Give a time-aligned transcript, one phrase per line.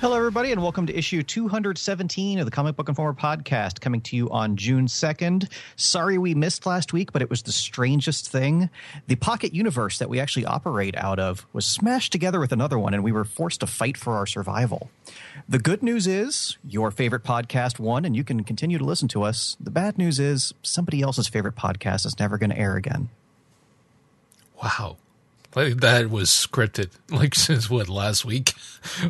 [0.00, 4.14] Hello, everybody, and welcome to issue 217 of the Comic Book Informer podcast, coming to
[4.14, 5.50] you on June 2nd.
[5.74, 8.70] Sorry we missed last week, but it was the strangest thing.
[9.08, 12.94] The pocket universe that we actually operate out of was smashed together with another one,
[12.94, 14.88] and we were forced to fight for our survival.
[15.48, 19.24] The good news is your favorite podcast won, and you can continue to listen to
[19.24, 19.56] us.
[19.58, 23.08] The bad news is somebody else's favorite podcast is never going to air again.
[24.62, 24.98] Wow.
[25.64, 26.90] That was scripted.
[27.10, 28.52] Like since what last week?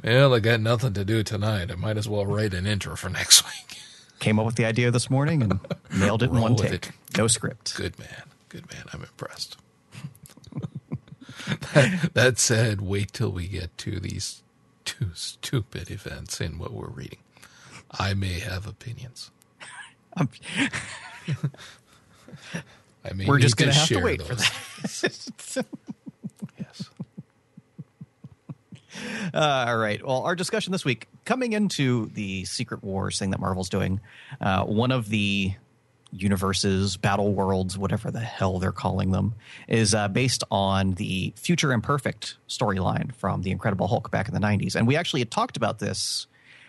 [0.05, 1.70] Well, I got nothing to do tonight.
[1.70, 3.78] I might as well write an intro for next week.
[4.20, 5.61] Came up with the idea this morning and
[5.97, 6.73] nailed it in Roll one take.
[6.73, 6.91] it.
[7.17, 7.75] No script.
[7.77, 8.23] Good man.
[8.48, 8.84] Good man.
[8.92, 9.56] I'm impressed.
[11.75, 14.42] that, that said, wait till we get to these
[14.84, 17.19] two stupid events in what we're reading.
[17.91, 19.30] I may have opinions.
[20.17, 20.28] Um,
[23.05, 24.48] I mean, We're just going to have to wait for those.
[25.05, 25.67] that.
[26.58, 26.91] Yes.
[29.33, 30.05] Uh, all right.
[30.05, 34.01] Well, our discussion this week, coming into the Secret Wars thing that Marvel's doing,
[34.41, 35.55] uh, one of the
[36.11, 39.35] universes, battle worlds, whatever the hell they're calling them,
[39.67, 44.41] is uh, based on the Future Imperfect storyline from The Incredible Hulk back in the
[44.41, 44.75] 90s.
[44.75, 46.27] And we actually had talked about this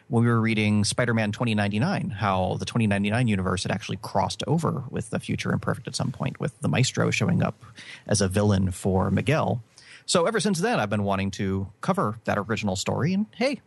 [0.09, 4.83] when we were reading Spider Man 2099, how the 2099 universe had actually crossed over
[4.89, 7.63] with the Future Imperfect at some point, with the Maestro showing up
[8.07, 9.63] as a villain for Miguel.
[10.09, 13.61] So ever since then, I've been wanting to cover that original story, and hey,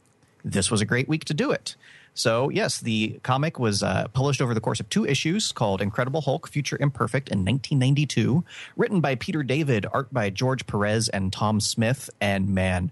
[0.45, 1.77] this was a great week to do it.
[2.15, 6.21] So yes, the comic was uh, published over the course of two issues called Incredible
[6.21, 8.43] Hulk: Future Imperfect in 1992,
[8.77, 12.91] written by Peter David, art by George Perez and Tom Smith, and man,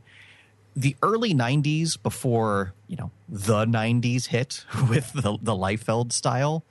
[0.77, 6.63] the early 90s before you know the 90s hit with the, the Liefeld style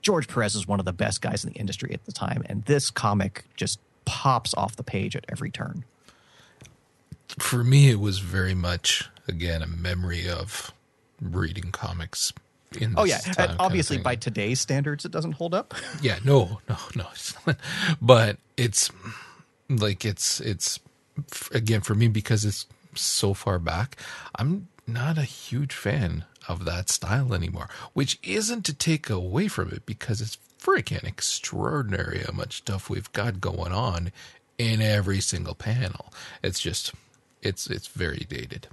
[0.00, 2.64] george perez is one of the best guys in the industry at the time and
[2.64, 5.84] this comic just pops off the page at every turn
[7.38, 10.72] for me, it was very much again a memory of
[11.20, 12.32] reading comics.
[12.80, 15.72] In oh yeah time and kind of obviously by today's standards it doesn't hold up
[16.02, 17.54] yeah, no, no, no,
[18.02, 18.90] but it's
[19.68, 20.80] like it's it's
[21.52, 23.96] again for me because it's so far back.
[24.34, 29.70] I'm not a huge fan of that style anymore, which isn't to take away from
[29.70, 34.12] it because it's freaking extraordinary how much stuff we've got going on
[34.58, 36.12] in every single panel.
[36.42, 36.92] It's just
[37.46, 38.68] it's it's very dated.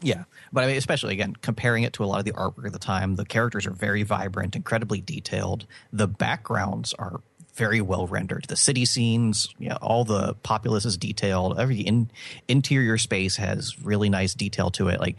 [0.00, 2.72] Yeah, but I mean, especially again, comparing it to a lot of the artwork at
[2.72, 5.66] the time, the characters are very vibrant, incredibly detailed.
[5.92, 7.20] The backgrounds are
[7.54, 8.44] very well rendered.
[8.48, 11.58] The city scenes, yeah, all the populace is detailed.
[11.58, 12.10] Every in,
[12.48, 15.00] interior space has really nice detail to it.
[15.00, 15.16] Like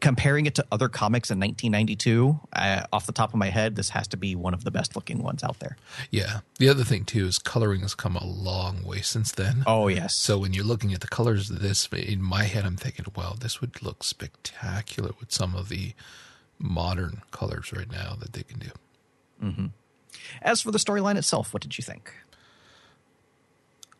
[0.00, 3.90] comparing it to other comics in 1992, uh, off the top of my head, this
[3.90, 5.76] has to be one of the best looking ones out there.
[6.10, 6.40] Yeah.
[6.58, 9.62] The other thing too is coloring has come a long way since then.
[9.66, 12.76] Oh yes, So when you're looking at the colors of this, in my head, I'm
[12.76, 15.92] thinking, wow, this would look spectacular with some of the
[16.58, 18.70] modern colors right now that they can do.
[20.42, 22.12] As for the storyline itself, what did you think?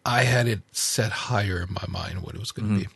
[0.04, 2.88] I had it set higher in my mind what it was going to be.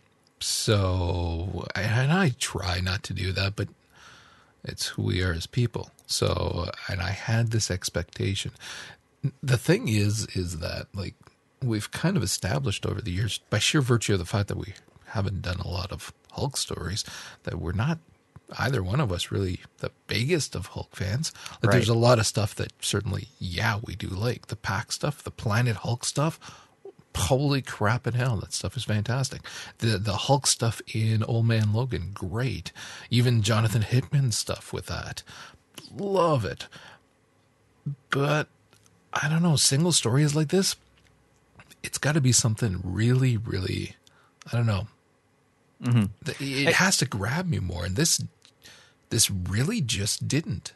[0.44, 3.68] So, and I try not to do that, but
[4.62, 5.90] it's who we are as people.
[6.06, 8.50] So, and I had this expectation.
[9.42, 11.14] The thing is, is that like
[11.62, 14.74] we've kind of established over the years, by sheer virtue of the fact that we
[15.06, 17.06] haven't done a lot of Hulk stories,
[17.44, 17.98] that we're not
[18.58, 21.32] either one of us really the biggest of Hulk fans.
[21.62, 25.24] Like, There's a lot of stuff that certainly, yeah, we do like the pack stuff,
[25.24, 26.38] the Planet Hulk stuff
[27.16, 29.42] holy crap in hell that stuff is fantastic.
[29.78, 32.72] The the hulk stuff in old man logan great.
[33.10, 35.22] Even jonathan hickman stuff with that.
[35.94, 36.66] Love it.
[38.10, 38.48] But
[39.12, 40.74] i don't know single stories like this
[41.84, 43.94] it's got to be something really really
[44.52, 44.88] i don't know.
[45.82, 46.04] Mm-hmm.
[46.24, 48.20] Th- it has to grab me more and this
[49.10, 50.72] this really just didn't.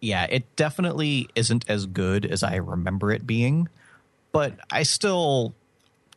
[0.00, 3.68] Yeah, it definitely isn't as good as I remember it being,
[4.32, 5.54] but I still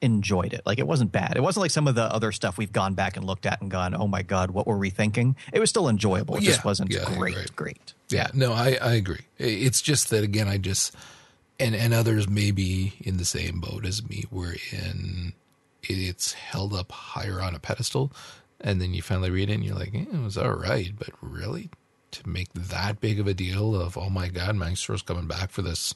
[0.02, 0.62] enjoyed it.
[0.66, 1.34] Like it wasn't bad.
[1.36, 3.70] It wasn't like some of the other stuff we've gone back and looked at and
[3.70, 6.36] gone, "Oh my god, what were we thinking?" It was still enjoyable.
[6.38, 7.94] It Yeah, just wasn't yeah, great, great.
[8.10, 9.22] Yeah, no, I, I agree.
[9.38, 10.96] It's just that again, I just
[11.60, 15.34] and and others may be in the same boat as me, where in
[15.84, 18.12] it's held up higher on a pedestal,
[18.60, 21.10] and then you finally read it and you're like, eh, it was all right, but
[21.22, 21.70] really
[22.12, 25.62] to make that big of a deal of oh my god, Maestro's coming back for
[25.62, 25.94] this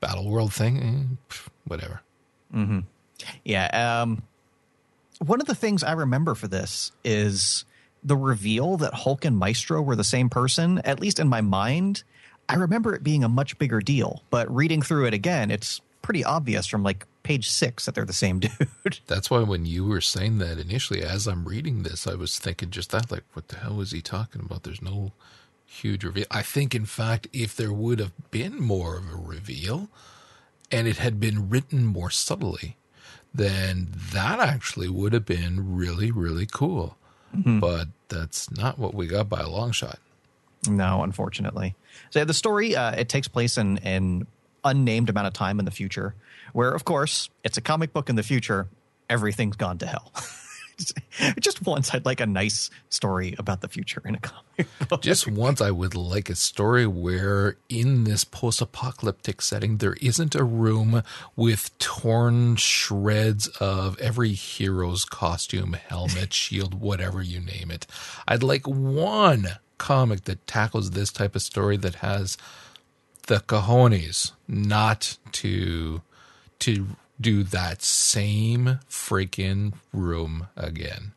[0.00, 1.36] battle world thing, eh,
[1.66, 2.00] whatever.
[3.44, 4.02] Yeah.
[4.02, 4.22] Um,
[5.18, 7.64] one of the things I remember for this is
[8.02, 10.78] the reveal that Hulk and Maestro were the same person.
[10.78, 12.02] At least in my mind,
[12.48, 14.22] I remember it being a much bigger deal.
[14.30, 18.12] But reading through it again, it's pretty obvious from like page six that they're the
[18.12, 19.00] same dude.
[19.06, 22.70] That's why when you were saying that initially, as I'm reading this, I was thinking
[22.70, 24.62] just that, like, what the hell was he talking about?
[24.62, 25.12] There's no
[25.70, 26.26] huge reveal.
[26.30, 29.88] I think, in fact, if there would have been more of a reveal
[30.70, 32.76] and it had been written more subtly,
[33.32, 36.96] then that actually would have been really, really cool.
[37.32, 40.00] But that's not what we got by a long shot.
[40.68, 41.76] No, unfortunately.
[42.10, 44.26] So yeah, the story uh, it takes place in an
[44.64, 46.14] unnamed amount of time in the future,
[46.52, 48.66] where of course it's a comic book in the future.
[49.08, 50.12] Everything's gone to hell.
[51.40, 55.02] Just once, I'd like a nice story about the future in a comic book.
[55.02, 60.34] Just once, I would like a story where, in this post apocalyptic setting, there isn't
[60.34, 61.02] a room
[61.36, 67.86] with torn shreds of every hero's costume, helmet, shield, whatever you name it.
[68.26, 69.48] I'd like one
[69.78, 72.36] comic that tackles this type of story that has
[73.26, 76.02] the cojones not to
[76.58, 76.86] to
[77.20, 81.12] do that same freaking room again.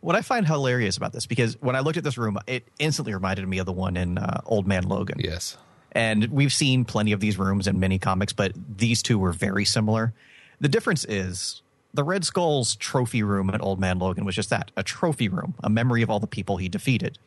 [0.00, 3.14] What I find hilarious about this, because when I looked at this room, it instantly
[3.14, 5.18] reminded me of the one in uh, Old Man Logan.
[5.18, 5.56] Yes.
[5.92, 9.64] And we've seen plenty of these rooms in many comics, but these two were very
[9.64, 10.12] similar.
[10.60, 11.62] The difference is
[11.94, 15.54] the Red Skull's trophy room at Old Man Logan was just that a trophy room,
[15.64, 17.18] a memory of all the people he defeated.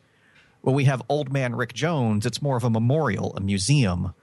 [0.60, 4.14] When we have Old Man Rick Jones, it's more of a memorial, a museum.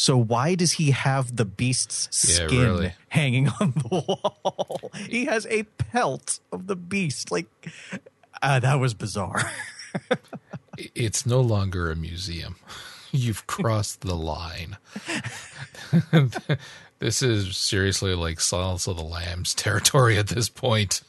[0.00, 2.08] So why does he have the beast's
[2.38, 2.92] Yeah, skin really.
[3.08, 4.92] hanging on the wall?
[5.08, 7.32] he has a pelt of the beast.
[7.32, 7.48] Like,
[8.40, 9.50] uh, that was bizarre.
[10.94, 12.54] It's no longer a museum.
[13.10, 14.76] You've crossed the line.
[17.00, 21.02] this is seriously like Silence of the Lambs territory at this point.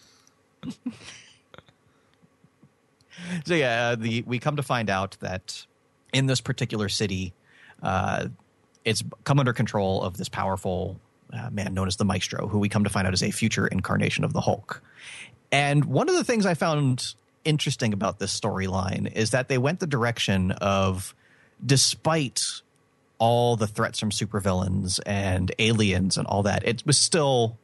[3.46, 5.68] So yeah, uh, the we come to find out that
[6.12, 7.34] in this particular city,
[7.84, 8.30] uh,
[8.86, 11.00] it's come under control of this powerful
[11.34, 13.68] uh, man known as the Maestro, who we come to find out is a future
[13.68, 14.82] incarnation of the Hulk.
[15.52, 17.14] And one of the things I found
[17.46, 21.16] interesting about this storyline is that they went the direction of,
[21.66, 22.46] despite
[23.18, 27.58] all the threats from supervillains and aliens and all that, it was still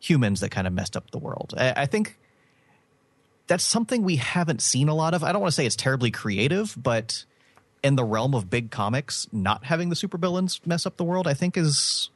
[0.00, 1.54] humans that kind of messed up the world.
[1.56, 2.18] I, I think
[3.46, 5.22] that's something we haven't seen a lot of.
[5.22, 7.24] I don't want to say it's terribly creative, but
[7.86, 11.34] in the realm of big comics, not having the supervillains mess up the world, I
[11.34, 12.10] think is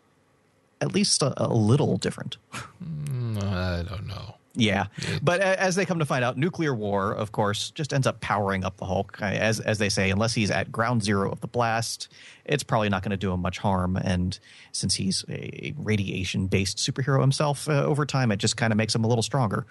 [0.81, 2.39] at least a, a little different.
[2.83, 4.35] Mm, I don't know.
[4.55, 4.87] Yeah,
[5.23, 8.65] but as they come to find out, nuclear war, of course, just ends up powering
[8.65, 9.17] up the Hulk.
[9.23, 12.09] As as they say, unless he's at ground zero of the blast,
[12.45, 13.97] it's probably not going to do him much harm.
[13.97, 14.37] And
[14.73, 18.93] since he's a radiation based superhero himself, uh, over time, it just kind of makes
[18.93, 19.67] him a little stronger.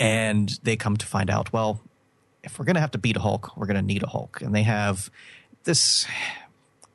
[0.00, 1.82] And they come to find out, well,
[2.48, 4.40] if we're going to have to beat a Hulk, we're going to need a Hulk.
[4.40, 5.10] And they have
[5.64, 6.06] this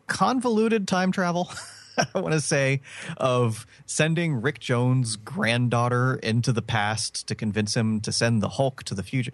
[0.07, 1.51] convoluted time travel.
[2.15, 2.81] I want to say
[3.17, 8.83] of sending Rick Jones' granddaughter into the past to convince him to send the Hulk
[8.85, 9.31] to the future.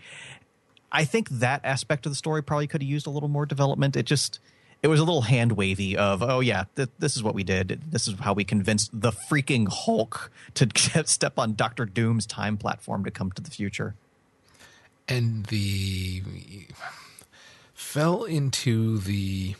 [0.92, 3.96] I think that aspect of the story probably could have used a little more development.
[3.96, 4.40] It just
[4.84, 7.82] it was a little hand wavy of oh yeah th- this is what we did
[7.90, 10.70] this is how we convinced the freaking hulk to
[11.06, 13.96] step on dr doom's time platform to come to the future
[15.10, 16.24] and the
[17.74, 19.56] fell into the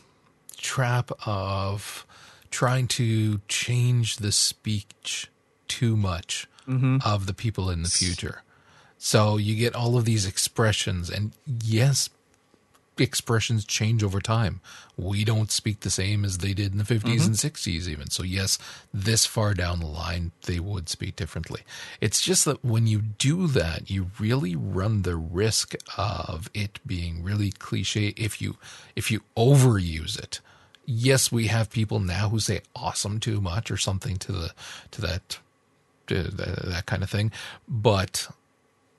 [0.56, 2.06] trap of
[2.50, 5.28] trying to change the speech
[5.66, 6.98] too much mm-hmm.
[7.04, 8.42] of the people in the future.
[8.98, 12.10] So you get all of these expressions, and yes,
[13.00, 14.60] expressions change over time.
[14.96, 17.70] We don't speak the same as they did in the 50s and mm-hmm.
[17.70, 18.10] 60s, even.
[18.10, 18.58] So, yes,
[18.92, 21.62] this far down the line, they would speak differently.
[22.00, 27.22] It's just that when you do that, you really run the risk of it being
[27.22, 28.56] really cliche if you
[28.96, 30.40] if you overuse it.
[30.86, 34.52] Yes, we have people now who say awesome too much or something to the
[34.90, 35.38] to that
[36.08, 37.32] to that, that kind of thing,
[37.68, 38.28] but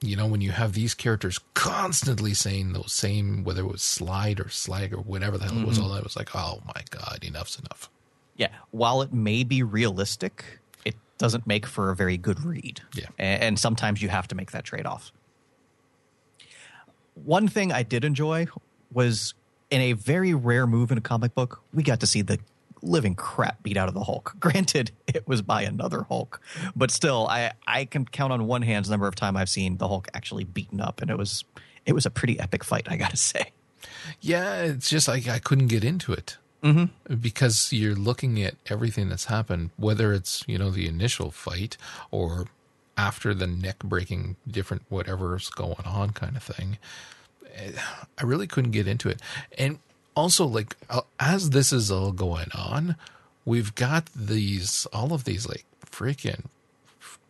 [0.02, 4.40] you know, when you have these characters constantly saying those same, whether it was slide
[4.40, 5.88] or slag or whatever the hell it was, mm-hmm.
[5.88, 7.90] all that was like, oh my god, enough's enough.
[8.36, 13.06] yeah while it may be realistic it doesn't make for a very good read Yeah.
[13.20, 15.12] And, sometimes you have to make that trade-off
[17.14, 18.48] one thing i did enjoy
[18.92, 19.34] was
[19.70, 22.40] in a very rare move in a comic book we got to see the
[22.82, 26.42] living crap beat out of the hulk granted it was by another hulk
[26.76, 29.78] but still i i can count on one hand's the number of time i've seen
[29.78, 31.44] the hulk actually beaten up and it was
[31.86, 33.52] it was a pretty epic fight i gotta say
[34.22, 36.38] Yeah, it's just like I couldn't get into it.
[36.64, 37.16] mm-hmm.
[37.16, 41.78] because you're looking at everything that's happened, whether it's you know the initial fight
[42.12, 42.46] or
[42.98, 46.78] after the neck breaking, different whatever's going on kind of thing.
[48.18, 49.22] I really couldn't get into it,
[49.58, 49.80] and
[50.16, 52.96] also like uh, as this is all going on,
[53.46, 56.46] we've got these all of these like freaking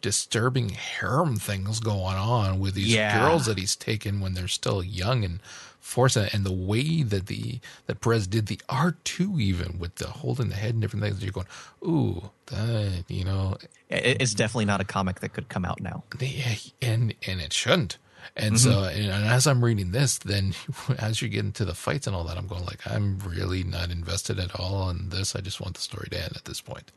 [0.01, 3.19] disturbing harem things going on with these Yeah.
[3.19, 5.39] girls that he's taken when they're still young and
[5.79, 6.33] forcing it.
[6.33, 10.49] And the way that the that Perez did the art too, even with the holding
[10.49, 11.47] the head and different things, you're going,
[11.85, 13.57] ooh, that you know,
[13.89, 16.03] It's definitely not a comic that could come out now.
[16.19, 17.97] yeah, and and it shouldn't.
[18.35, 18.71] And mm-hmm.
[18.71, 20.53] so, and, and as I'm reading this, then
[20.97, 23.91] as you get into the fights and all that, I'm going like, I'm really not
[23.91, 25.35] invested at all in this.
[25.35, 26.91] I just want the story to end at this point.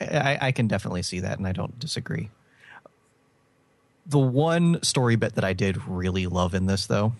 [0.00, 2.30] I, I can definitely see that, and I don't disagree.
[4.06, 7.12] The one story bit that I did really love in this, though,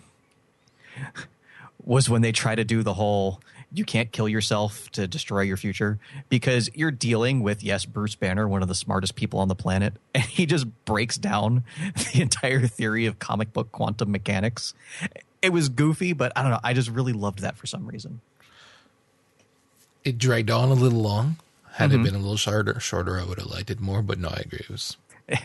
[1.83, 5.57] was when they try to do the whole you can't kill yourself to destroy your
[5.57, 9.55] future because you're dealing with, yes, Bruce Banner, one of the smartest people on the
[9.55, 11.63] planet, and he just breaks down
[12.13, 14.73] the entire theory of comic book quantum mechanics.
[15.41, 16.59] It was goofy, but I don't know.
[16.63, 18.21] I just really loved that for some reason.
[20.03, 21.37] It dragged on a little long.
[21.73, 22.03] Had it mm-hmm.
[22.03, 24.01] been a little shorter, shorter, I would have liked it more.
[24.01, 24.59] But no, I agree.
[24.59, 24.97] It was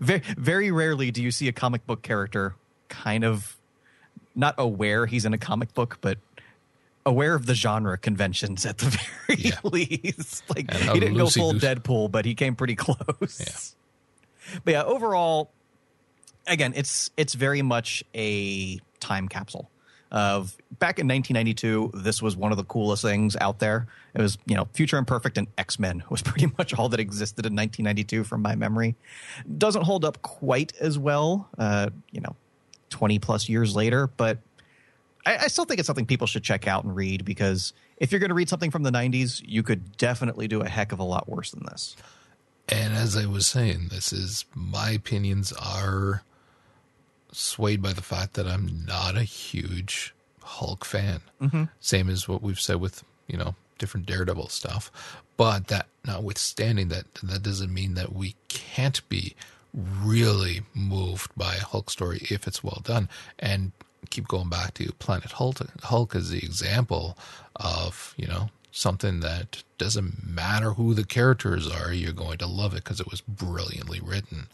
[0.00, 2.54] very, very rarely do you see a comic book character
[2.88, 3.56] kind of
[4.34, 6.18] not aware he's in a comic book, but
[7.04, 8.86] aware of the genre conventions at the
[9.28, 9.58] very Yeah.
[9.64, 10.44] least.
[10.54, 13.74] Like And he didn't go full Deadpool, but he came pretty close.
[14.64, 15.50] But yeah, overall,
[16.46, 19.68] again, it's it's very much a time capsule.
[20.10, 23.86] Of back in 1992, this was one of the coolest things out there.
[24.14, 27.46] It was, you know, Future Imperfect and X Men was pretty much all that existed
[27.46, 28.94] in 1992 from my memory.
[29.56, 32.36] Doesn't hold up quite as well, uh, you know,
[32.90, 34.36] 20 plus years later, but
[35.24, 38.18] I, I still think it's something people should check out and read because if you're
[38.18, 41.04] going to read something from the 90s, you could definitely do a heck of a
[41.04, 41.96] lot worse than this.
[42.68, 46.22] And as I was saying, this is my opinions are
[47.32, 51.20] swayed by the fact that I'm not a huge Hulk fan.
[51.40, 51.64] Mm-hmm.
[51.80, 54.90] Same as what we've said with, you know, different Daredevil stuff.
[55.36, 59.34] But that notwithstanding that that doesn't mean that we can't be
[59.74, 63.08] really moved by a Hulk story if it's well done.
[63.38, 63.72] And
[64.12, 67.16] keep going back to Planet Hulk Hulk as the example
[67.56, 72.74] of, you know, something that doesn't matter who the characters are, you're going to love
[72.74, 74.46] it because it was brilliantly written.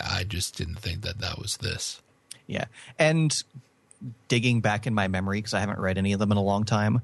[0.00, 2.00] I just didn't think that that was this.
[2.46, 2.66] Yeah.
[2.98, 3.42] And
[4.28, 6.64] digging back in my memory, because I haven't read any of them in a long
[6.64, 7.02] time,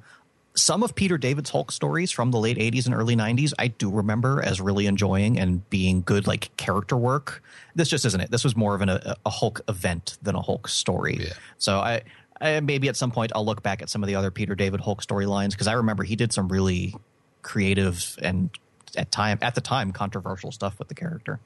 [0.54, 3.90] some of Peter David's Hulk stories from the late 80s and early 90s, I do
[3.90, 7.42] remember as really enjoying and being good, like character work.
[7.74, 8.30] This just isn't it.
[8.30, 11.18] This was more of an, a, a Hulk event than a Hulk story.
[11.20, 11.32] Yeah.
[11.58, 12.02] So I,
[12.40, 14.80] I, maybe at some point I'll look back at some of the other Peter David
[14.80, 16.94] Hulk storylines because I remember he did some really
[17.40, 18.50] creative and
[18.96, 21.40] at time at the time controversial stuff with the character.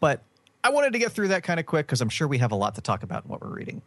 [0.00, 0.22] But
[0.64, 2.56] I wanted to get through that kind of quick because I'm sure we have a
[2.56, 3.82] lot to talk about in what we're reading.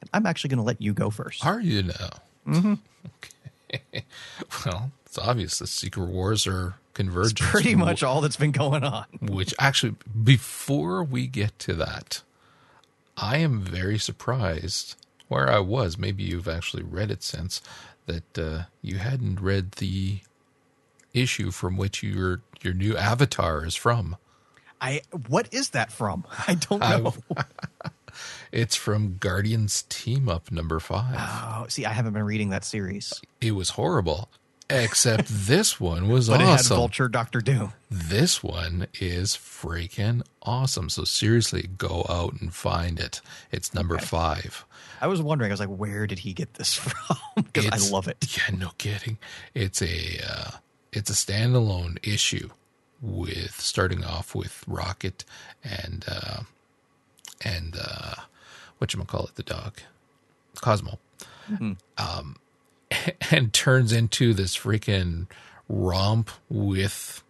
[0.00, 1.46] And I'm actually going to let you go first.
[1.46, 2.10] Are you now?
[2.46, 2.74] Mm-hmm.
[3.06, 3.35] Okay.
[4.66, 7.40] well, it's obvious the Secret Wars are convergent.
[7.40, 9.06] Pretty much all that's been going on.
[9.20, 12.22] Which actually, before we get to that,
[13.16, 14.96] I am very surprised
[15.28, 15.98] where I was.
[15.98, 17.60] Maybe you've actually read it since
[18.06, 20.20] that uh, you hadn't read the
[21.12, 24.16] issue from which your your new avatar is from.
[24.80, 26.24] I what is that from?
[26.48, 27.14] I don't know.
[28.52, 31.14] It's from Guardians Team Up number five.
[31.18, 34.28] oh, see, I haven't been reading that series, It was horrible,
[34.70, 36.76] except this one was but it had awesome.
[36.76, 37.72] Vulture, Doctor Doom.
[37.90, 40.88] This one is freaking awesome.
[40.88, 43.20] So seriously, go out and find it.
[43.52, 44.64] It's number five.
[45.00, 45.50] I was wondering.
[45.50, 47.16] I was like, where did he get this from?
[47.36, 48.16] Because I love it.
[48.36, 49.18] Yeah, no kidding.
[49.54, 50.50] It's a uh,
[50.92, 52.48] it's a standalone issue
[53.02, 55.24] with starting off with Rocket
[55.62, 56.40] and uh,
[57.42, 58.14] and uh,
[58.78, 59.80] what you call it, the dog,
[60.60, 60.98] Cosmo,
[61.98, 62.36] um,
[63.30, 65.26] and turns into this freaking
[65.68, 67.22] romp with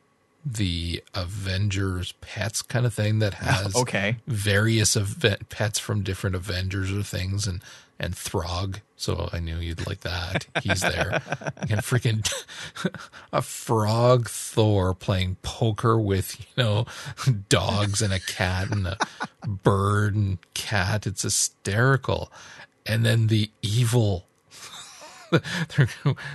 [0.45, 4.17] the Avengers pets kind of thing that has Okay.
[4.27, 7.61] various event pets from different Avengers or things and
[7.99, 8.81] and Throg.
[8.97, 10.47] So I knew you'd like that.
[10.63, 11.11] He's there.
[11.57, 12.27] and freaking
[13.33, 16.87] a frog Thor playing poker with, you know,
[17.49, 18.99] dogs and a cat and a
[19.47, 21.07] bird and cat.
[21.07, 22.33] It's hysterical.
[22.87, 24.27] And then the evil
[25.77, 25.89] they're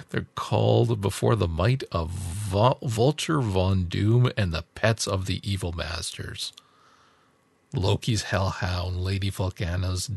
[0.10, 5.40] they're called before the might of Vul- Vulture Von Doom and the pets of the
[5.50, 6.54] evil masters.
[7.74, 10.10] Loki's Hellhound, Lady Volcano's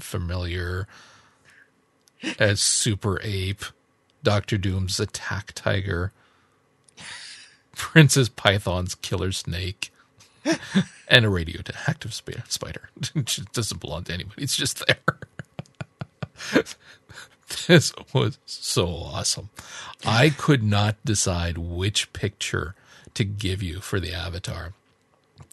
[0.00, 0.86] familiar
[2.38, 3.64] as Super Ape,
[4.22, 6.12] Doctor Doom's attack tiger,
[7.76, 9.92] Princess Python's killer snake,
[11.08, 12.90] and a radioactive sp- spider.
[13.14, 14.42] it doesn't belong to anybody.
[14.42, 16.64] It's just there.
[17.66, 19.50] this was so awesome.
[20.04, 22.74] I could not decide which picture
[23.14, 24.72] to give you for the avatar.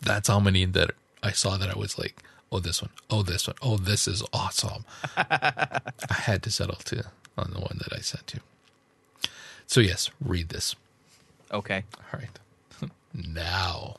[0.01, 3.47] That's how many that I saw that I was like, oh, this one, oh, this
[3.47, 4.85] one, oh, this is awesome.
[5.17, 7.05] I had to settle to
[7.37, 8.41] on the one that I sent you.
[9.67, 10.75] So yes, read this.
[11.51, 11.83] Okay.
[12.13, 12.39] All right.
[13.13, 13.97] now,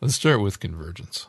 [0.00, 1.26] let's start with Convergence.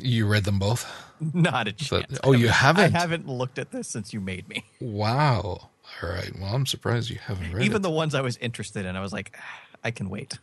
[0.00, 0.86] You read them both?
[1.20, 2.18] Not a chance.
[2.22, 2.94] oh, you haven't?
[2.94, 4.64] I haven't looked at this since you made me.
[4.80, 5.70] Wow.
[6.02, 6.30] All right.
[6.38, 7.82] Well, I'm surprised you haven't read Even it.
[7.82, 10.38] the ones I was interested in, I was like, "Ah, I can wait.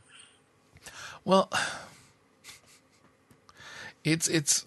[1.24, 1.52] Well,
[4.04, 4.66] it's it's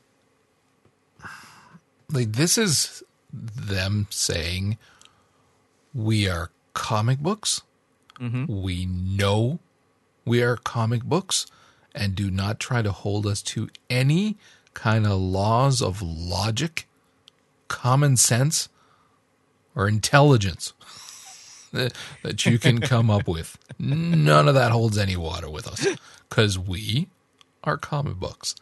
[2.11, 4.79] like this is them saying
[5.95, 7.63] we are comic books.
[8.21, 8.63] Mm-hmm.
[8.63, 9.61] We know
[10.25, 11.47] we are comic books,
[11.95, 14.37] and do not try to hold us to any
[14.75, 16.89] kind of laws of logic,
[17.69, 18.69] common sense,
[19.75, 20.73] or intelligence
[21.73, 23.59] that you can come up with.
[23.79, 25.87] None of that holds any water with us
[26.29, 27.09] because we
[27.65, 28.55] are comic books.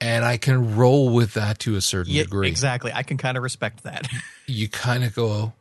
[0.00, 2.48] And I can roll with that to a certain Yeah, degree.
[2.48, 2.90] exactly.
[2.92, 4.08] I can kind of respect that.
[4.46, 5.52] You kind of go,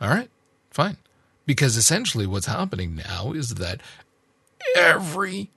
[0.00, 0.28] all right,
[0.70, 0.98] fine.
[1.46, 3.80] Because essentially what's happening now is that
[4.76, 5.50] every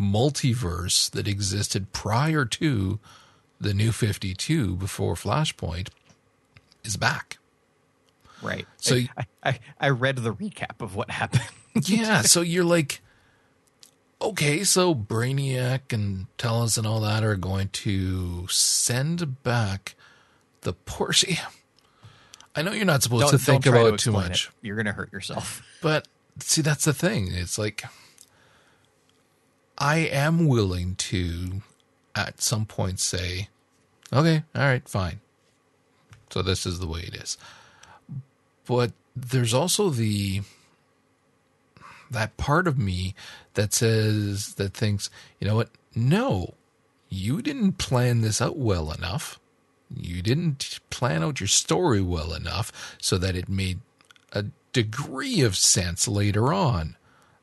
[0.00, 2.98] multiverse that existed prior to
[3.60, 5.88] the new 52 before Flashpoint
[6.82, 7.36] is back.
[8.42, 8.66] Right.
[8.76, 11.42] So- I, I, I read the recap of what happened.
[11.84, 13.00] yeah, so you're like,
[14.20, 19.94] okay, so Brainiac and Telos and all that are going to send back
[20.62, 21.38] the Porsche.
[22.56, 24.66] I know you're not supposed to think try to about too much, it.
[24.66, 25.62] You're going to hurt yourself.
[25.80, 26.08] but
[26.40, 27.28] see, that's the thing.
[27.30, 27.84] It's like,
[29.76, 31.62] I am willing to,
[32.16, 33.48] at some point, say,
[34.12, 35.20] okay, all right, fine.
[36.30, 37.38] So this is the way it is.
[38.68, 40.42] But there's also the
[42.10, 43.14] that part of me
[43.54, 45.08] that says that thinks,
[45.40, 45.70] you know what?
[45.94, 46.54] No,
[47.08, 49.40] you didn't plan this out well enough.
[49.94, 53.80] You didn't plan out your story well enough so that it made
[54.32, 56.96] a degree of sense later on.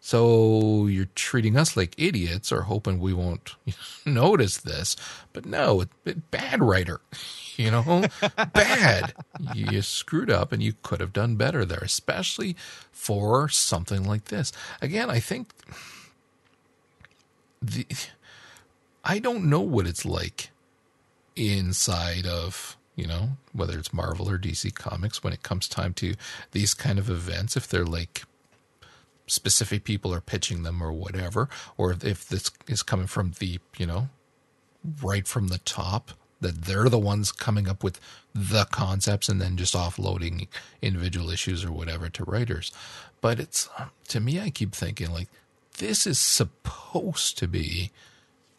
[0.06, 3.56] So you're treating us like idiots or hoping we won't
[4.06, 4.96] notice this.
[5.34, 5.84] But no,
[6.30, 7.02] bad writer,
[7.56, 8.06] you know,
[8.54, 9.16] bad.
[9.56, 12.56] You screwed up and you could have done better there, especially
[12.92, 14.52] for something like this.
[14.80, 15.50] Again, I think
[17.60, 17.88] the
[19.04, 20.52] I don't know what it's like
[21.36, 26.14] inside of you know whether it's Marvel or DC Comics when it comes time to
[26.52, 28.22] these kind of events if they're like
[29.28, 33.86] specific people are pitching them or whatever or if this is coming from the you
[33.86, 34.08] know
[35.02, 36.12] right from the top
[36.42, 38.00] that they're the ones coming up with
[38.34, 40.48] the concepts and then just offloading
[40.82, 42.72] individual issues or whatever to writers.
[43.22, 43.70] But it's
[44.10, 45.30] to me I keep thinking like
[45.78, 47.92] this is supposed to be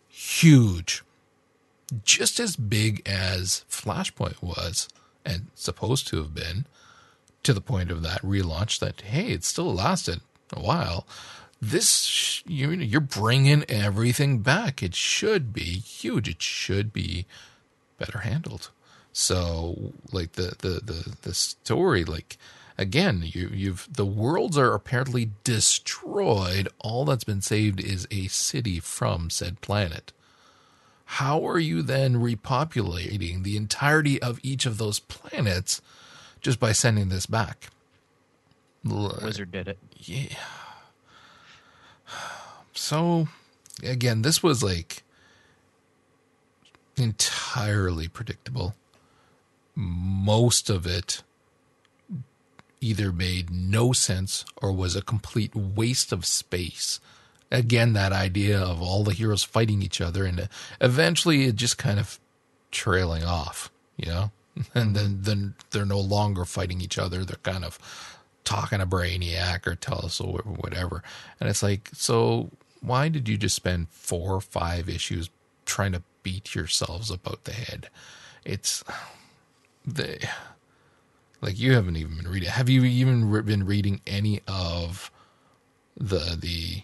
[0.08, 1.02] huge
[2.04, 4.88] just as big as Flashpoint was
[5.24, 6.66] and supposed to have been,
[7.42, 10.20] to the point of that relaunch that hey, it still lasted
[10.52, 11.06] a while.
[11.60, 14.82] This you you're bringing everything back.
[14.82, 16.28] It should be huge.
[16.28, 17.26] It should be
[17.98, 18.70] better handled.
[19.12, 22.36] So like the the the the story like
[22.76, 26.68] again you you've the worlds are apparently destroyed.
[26.78, 30.12] All that's been saved is a city from said planet
[31.06, 35.80] how are you then repopulating the entirety of each of those planets
[36.40, 37.68] just by sending this back?
[38.86, 39.78] Wizard did it.
[39.96, 40.36] Yeah.
[42.74, 43.28] So,
[43.82, 45.02] again, this was like
[46.96, 48.74] entirely predictable.
[49.74, 51.22] Most of it
[52.80, 57.00] either made no sense or was a complete waste of space
[57.50, 60.46] again that idea of all the heroes fighting each other and uh,
[60.80, 62.18] eventually it just kind of
[62.70, 64.30] trailing off you know
[64.74, 67.78] and then then they're no longer fighting each other they're kind of
[68.46, 71.02] talking to brainiac or Telos or whatever
[71.38, 75.28] and it's like so why did you just spend four or five issues
[75.66, 77.90] trying to beat yourselves about the head
[78.44, 78.82] it's
[79.84, 80.26] the
[81.42, 85.10] like you haven't even been reading have you even re- been reading any of
[85.96, 86.82] the the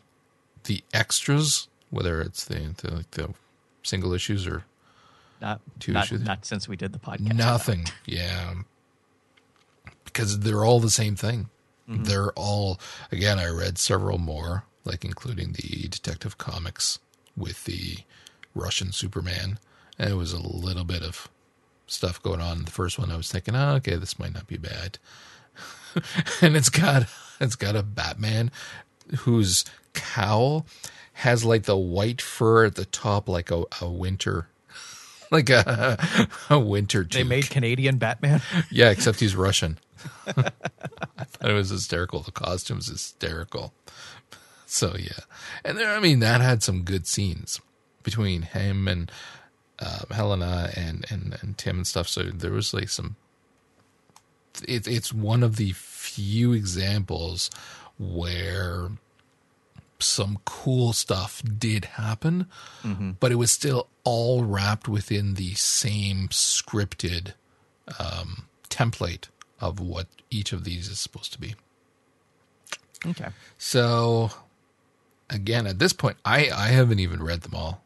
[0.64, 3.34] the extras, whether it's the the, like the
[3.82, 4.64] single issues or
[5.40, 6.22] Not, Two not, issues.
[6.22, 7.34] not since we did the podcast.
[7.34, 7.86] Nothing.
[8.06, 8.54] Yeah.
[10.04, 11.48] Because they're all the same thing.
[11.88, 12.04] Mm-hmm.
[12.04, 16.98] They're all, again, I read several more, like including the Detective Comics
[17.36, 17.98] with the
[18.54, 19.58] Russian Superman.
[19.98, 21.28] And it was a little bit of
[21.86, 22.64] stuff going on.
[22.64, 24.98] The first one, I was thinking, oh, okay, this might not be bad.
[26.40, 27.06] and it's got,
[27.40, 28.50] it's got a Batman
[29.20, 30.66] whose cowl
[31.14, 34.48] has like the white fur at the top, like a, a winter,
[35.30, 38.40] like a, a winter They made Canadian Batman.
[38.70, 39.78] Yeah, except he's Russian.
[41.42, 42.20] Thought it was hysterical.
[42.20, 43.72] The costume's hysterical.
[44.64, 45.24] So yeah,
[45.66, 47.60] and there, I mean, that had some good scenes
[48.02, 49.12] between him and
[49.78, 52.08] uh, Helena and, and and Tim and stuff.
[52.08, 53.16] So there was like some.
[54.66, 57.50] It, it's one of the few examples
[57.98, 58.88] where
[59.98, 62.46] some cool stuff did happen,
[63.20, 67.34] but it was still all wrapped within the same scripted
[67.98, 69.28] um, template
[69.62, 71.54] of what each of these is supposed to be.
[73.06, 73.28] Okay.
[73.56, 74.30] So,
[75.30, 77.82] again, at this point, I, I haven't even read them all.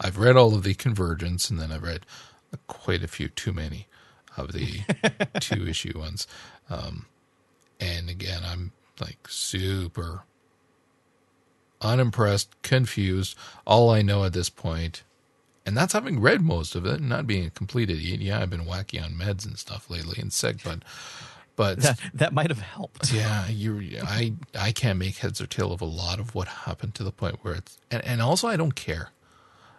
[0.00, 2.06] I've read all of the Convergence, and then I've read
[2.66, 3.86] quite a few, too many
[4.36, 4.80] of the
[5.40, 6.26] two issue ones.
[6.70, 7.06] Um,
[7.78, 10.24] and again, I'm like super
[11.80, 13.36] unimpressed, confused.
[13.66, 15.02] All I know at this point,
[15.68, 18.20] and that's having read most of it, and not being a complete idiot.
[18.20, 20.80] Yeah, I've been wacky on meds and stuff lately and sick, but
[21.56, 23.12] but That, that might have helped.
[23.12, 26.94] yeah, you I I can't make heads or tail of a lot of what happened
[26.96, 29.10] to the point where it's and, and also I don't care.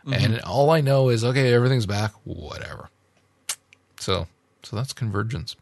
[0.06, 0.14] Mm-hmm.
[0.14, 2.90] And all I know is okay, everything's back, whatever.
[4.00, 4.28] So
[4.64, 5.56] so that's convergence.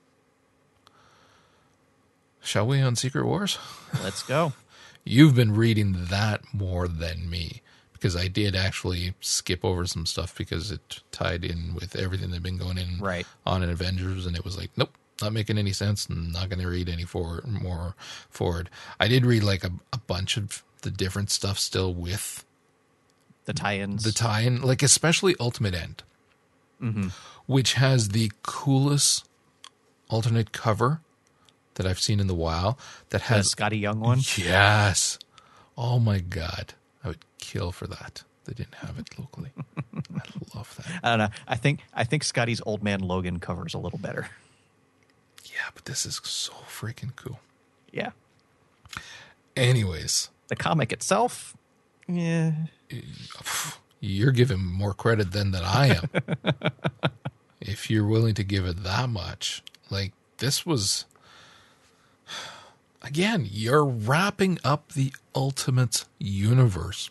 [2.42, 3.58] Shall we on Secret Wars?
[4.04, 4.54] Let's go.
[5.04, 7.62] You've been reading that more than me
[8.00, 12.36] because I did actually skip over some stuff because it tied in with everything that
[12.38, 13.26] had been going in Right.
[13.46, 16.10] on an Avengers, and it was like, nope, not making any sense.
[16.10, 17.96] Not going to read any forward, more
[18.30, 18.70] forward.
[19.00, 22.46] I did read like a, a bunch of the different stuff still with
[23.46, 24.04] The tie-ins.
[24.04, 26.04] the tie-in, like especially Ultimate End,
[26.82, 27.08] mm-hmm.
[27.48, 29.28] which has the coolest
[30.10, 31.02] alternate cover
[31.76, 32.78] that I've seen in the while.
[33.10, 34.20] That the has Skottie Young one.
[34.38, 35.18] Yes.
[35.78, 36.74] Oh my god.
[37.40, 38.24] Kill for that.
[38.46, 39.52] They didn't have it locally.
[39.96, 40.22] I
[40.56, 41.00] love that.
[41.04, 41.30] I don't know.
[41.48, 44.30] I think I think Skottie's Old Man Logan covers a little better.
[45.46, 47.40] Yeah, but this is so freaking cool.
[47.92, 48.12] Yeah.
[49.56, 51.58] Anyways, The comic itself,
[52.08, 52.54] yeah.
[54.00, 56.62] you're giving more credit than that I am.
[57.62, 59.64] if you're willing to give it that much.
[59.90, 61.06] Like this was
[63.02, 67.10] again, you're wrapping up the ultimate universe.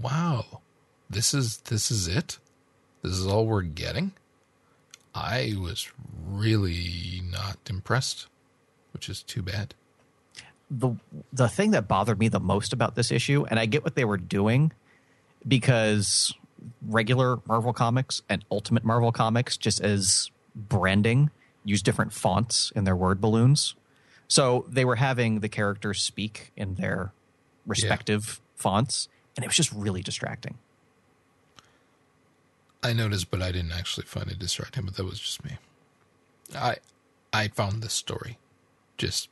[0.00, 0.60] Wow.
[1.08, 2.38] This is this is it?
[3.02, 4.12] This is all we're getting?
[5.14, 5.92] I was
[6.26, 8.26] really not impressed,
[8.92, 9.74] which is too bad.
[10.70, 10.96] the
[11.32, 14.04] the thing that bothered me the most about this issue, and I get what they
[14.04, 14.72] were doing,
[15.46, 16.34] because
[16.86, 21.30] regular Marvel comics and Ultimate Marvel comics, just as branding,
[21.64, 23.74] use different fonts in their word balloons.
[24.26, 27.12] So they were having the characters speak in their
[27.66, 30.58] respective fonts, and it was just really distracting.
[32.82, 34.84] I noticed, but I didn't actually find it distracting.
[34.84, 35.52] But that was just me.
[36.54, 36.76] I
[37.32, 38.38] I found this story
[38.98, 39.28] just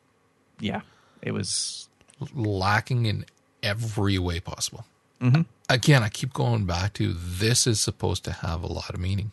[0.61, 0.81] Yeah,
[1.21, 1.89] it was.
[2.35, 3.27] lacking in
[3.63, 4.85] every way possible.
[5.21, 5.43] Mm-hmm.
[5.69, 9.33] Again, I keep going back to this is supposed to have a lot of meaning.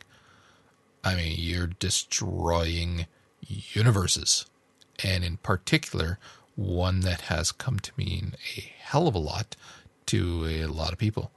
[1.04, 3.06] I mean, you're destroying
[3.48, 4.46] universes,
[5.04, 6.20] and in particular,
[6.56, 9.56] one that has come to mean a hell of a lot
[10.10, 11.32] to a lot of people.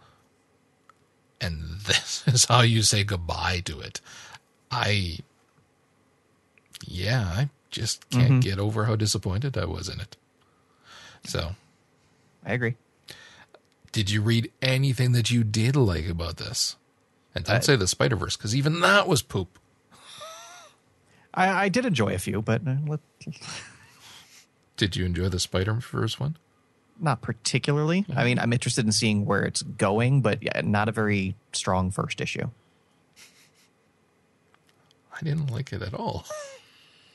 [1.40, 4.00] And this is how you say goodbye to it.
[4.70, 5.18] I,
[6.86, 10.16] yeah, I just can't get over how disappointed I was in it.
[11.24, 11.52] So,
[12.44, 12.74] I agree.
[13.92, 16.76] did you read anything that you did like about this?
[17.34, 19.58] And don't I- say the Spider Verse, because even that was poop.
[21.34, 23.00] I, I did enjoy a few, but uh, let,
[24.76, 26.36] Did you enjoy the Spider Verse one?
[27.02, 28.06] Not particularly.
[28.08, 28.24] I mm-hmm.
[28.24, 32.20] mean, I'm interested in seeing where it's going, but yeah, not a very strong first
[32.20, 32.48] issue.
[35.14, 36.24] I didn't like it at all.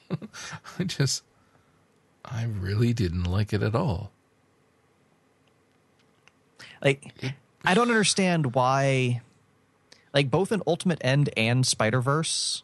[0.80, 1.24] I just,
[2.24, 4.12] I really didn't like it at all.
[6.82, 7.14] Like,
[7.66, 9.22] I don't understand why,
[10.14, 12.64] like, both in Ultimate End and Spider Verse,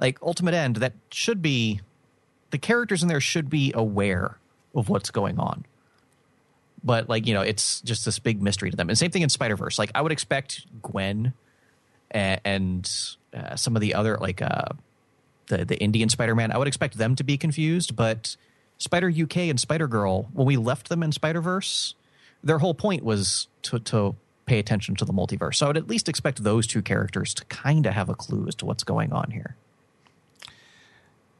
[0.00, 1.80] like, Ultimate End, that should be,
[2.50, 4.38] the characters in there should be aware
[4.74, 5.66] of what's going on.
[6.86, 8.88] But like you know, it's just this big mystery to them.
[8.88, 9.78] And same thing in Spider Verse.
[9.78, 11.34] Like I would expect Gwen
[12.12, 12.90] and, and
[13.34, 14.68] uh, some of the other like uh,
[15.48, 16.52] the the Indian Spider Man.
[16.52, 18.36] I would expect them to be confused, but
[18.78, 21.94] Spider UK and Spider Girl, when we left them in Spider Verse,
[22.42, 24.14] their whole point was to to
[24.46, 25.56] pay attention to the multiverse.
[25.56, 28.46] So I would at least expect those two characters to kind of have a clue
[28.46, 29.56] as to what's going on here.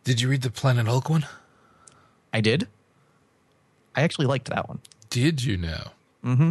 [0.03, 1.25] Did you read the Planet Hulk one?
[2.33, 2.67] I did.
[3.95, 4.81] I actually liked that one.
[5.17, 5.83] Did you know?
[6.23, 6.51] Mm-hmm.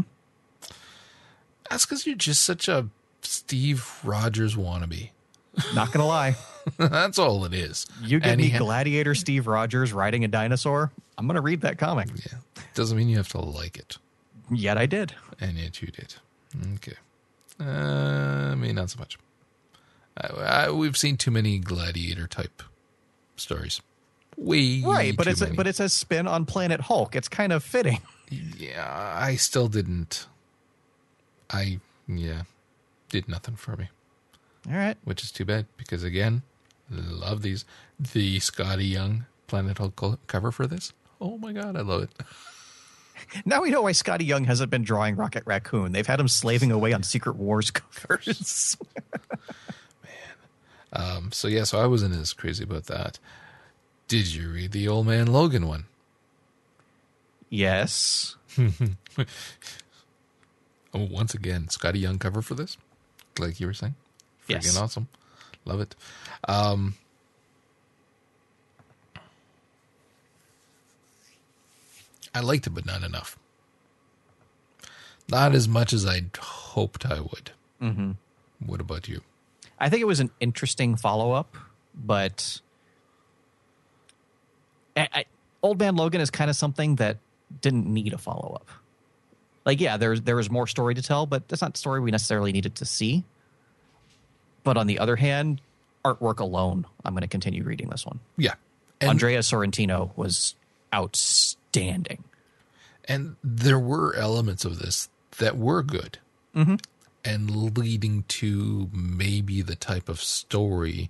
[1.70, 2.88] That's because you're just such a
[3.22, 5.10] Steve Rogers wannabe.
[5.76, 6.36] Not gonna lie.
[6.78, 7.86] That's all it is.
[8.02, 10.92] You give And me ha- Gladiator Steve Rogers riding a dinosaur.
[11.16, 12.08] I'm gonna read that comic.
[12.16, 12.64] Yeah.
[12.74, 13.98] Doesn't mean you have to like it.
[14.52, 15.14] Yet I did.
[15.40, 16.16] And yet you did.
[16.76, 16.96] Okay.
[17.60, 19.20] Uh, I mean, not so much.
[20.18, 22.64] I, I, we've seen too many gladiator type
[23.36, 23.80] stories.
[24.38, 27.16] Way Right, but it's a, but it's a spin on Planet Hulk.
[27.16, 28.00] It's kind of fitting.
[28.30, 30.26] Yeah, I still didn't.
[31.50, 32.44] I yeah,
[33.10, 33.90] did nothing for me,
[34.68, 34.98] All right.
[35.04, 36.42] which is too bad because again,
[36.90, 37.66] love these
[38.00, 40.92] the Skottie Young Planet Hulk cover for this.
[41.22, 42.10] Oh my god, I love it.
[43.46, 45.94] Now we know why Skottie Young hasn't been drawing Rocket Raccoon.
[45.94, 48.76] They've had him slaving away on Secret Wars covers.
[50.04, 50.12] Man.
[50.94, 53.18] Um, so yeah, so I wasn't as crazy about that.
[54.10, 55.86] Did you read the Old Man Logan one?
[57.50, 58.36] Yes.
[60.98, 62.78] Oh, once again, Skottie Young cover for this,
[63.38, 63.96] like you were saying.
[64.48, 64.78] Freaking Yes.
[64.78, 65.10] awesome,
[65.66, 65.94] love it.
[66.48, 66.96] Um,
[72.34, 73.38] I liked it, but not enough.
[75.30, 77.52] Not as much as I'd hoped I would.
[77.82, 78.12] Mm-hmm.
[78.66, 79.22] What about you?
[79.80, 81.58] I think it was an interesting follow up,
[81.94, 82.62] but
[84.96, 85.26] I, I,
[85.62, 87.18] Old Man Logan is kind of something that
[87.62, 88.70] didn't need a follow up.
[89.66, 92.12] Like, yeah, there's there was more story to tell, but that's not the story we
[92.12, 93.24] necessarily needed to see.
[94.64, 95.62] But on the other hand,
[96.04, 98.20] artwork alone, I'm going to continue reading this one.
[98.38, 98.54] Yeah,
[99.02, 100.56] and, Andrea Sorrentino was
[100.94, 102.24] outstanding.
[103.08, 106.20] and there were elements of this that were good,
[106.56, 106.76] mm-hmm.
[107.24, 111.10] and leading to maybe the type of story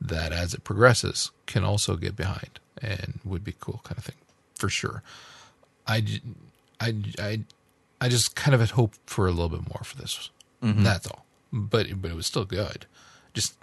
[0.00, 4.16] that, as it progresses, can also get behind and would be cool, kind of thing,
[4.54, 5.02] for sure.
[5.86, 6.04] I,
[6.80, 7.40] I, I,
[8.00, 10.30] I just kind of had hoped for a little bit more for this.
[10.60, 11.24] That's all.
[11.52, 12.86] But but it was still good.
[13.34, 13.54] Just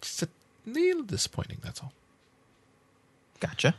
[0.00, 0.28] just a
[0.64, 1.58] little disappointing.
[1.62, 1.92] That's all.
[3.40, 3.74] Gotcha.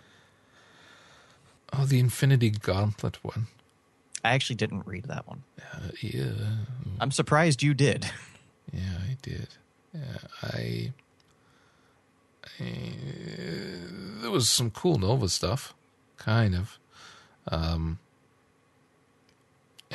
[1.71, 3.47] Oh, the Infinity Gauntlet one.
[4.23, 5.43] I actually didn't read that one.
[5.73, 6.31] Uh, yeah,
[6.99, 8.05] I'm surprised you did.
[8.73, 9.47] yeah, I did.
[9.93, 10.91] Yeah, I,
[12.59, 12.63] I.
[14.21, 15.73] There was some cool Nova stuff,
[16.17, 16.79] kind of.
[17.49, 17.99] Um,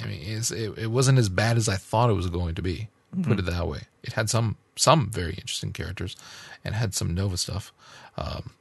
[0.01, 2.63] I mean, it's, it it wasn't as bad as I thought it was going to
[2.63, 2.89] be.
[3.25, 3.83] Put it that way.
[4.03, 6.17] It had some some very interesting characters,
[6.65, 7.71] and had some Nova stuff.
[8.17, 8.53] Um,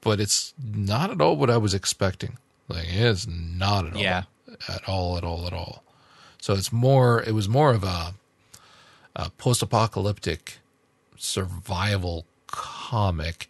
[0.00, 2.36] but it's not at all what I was expecting.
[2.66, 4.00] Like it is not at all.
[4.00, 4.24] Yeah.
[4.68, 5.84] At all, at all, at all.
[6.40, 7.22] So it's more.
[7.22, 8.14] It was more of a,
[9.14, 10.58] a post-apocalyptic
[11.16, 13.48] survival comic,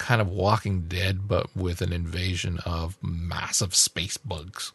[0.00, 4.72] kind of Walking Dead, but with an invasion of massive space bugs,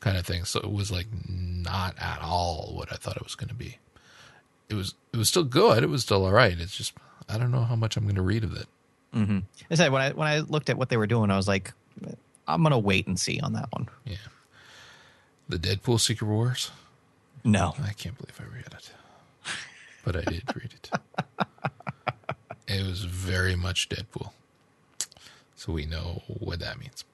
[0.00, 0.44] kind of thing.
[0.44, 3.78] So it was like not at all what I thought it was going to be.
[4.68, 4.94] It was.
[5.12, 5.82] It was still good.
[5.82, 6.58] It was still all right.
[6.58, 6.94] It's just
[7.28, 8.66] I don't know how much I'm going to read of it.
[9.14, 9.38] Mm-hmm.
[9.70, 11.72] I said when I when I looked at what they were doing, I was like,
[12.48, 13.88] I'm gonna wait and see on that one.
[14.04, 14.16] Yeah.
[15.48, 16.70] The Deadpool Secret Wars.
[17.44, 18.90] No, I can't believe I read it,
[20.04, 20.90] but I did read it.
[22.66, 24.30] It was very much Deadpool,
[25.64, 27.04] so we know what that means.